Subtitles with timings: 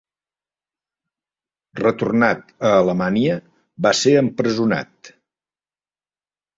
[1.81, 3.39] Retornat a Alemanya
[3.89, 5.17] va ser empresonat.